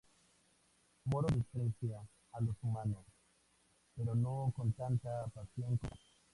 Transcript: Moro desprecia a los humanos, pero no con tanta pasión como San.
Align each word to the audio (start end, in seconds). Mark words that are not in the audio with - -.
Moro 1.05 1.27
desprecia 1.27 2.01
a 2.31 2.41
los 2.41 2.55
humanos, 2.63 3.05
pero 3.95 4.15
no 4.15 4.51
con 4.55 4.73
tanta 4.73 5.27
pasión 5.27 5.77
como 5.77 5.91
San. 5.95 6.19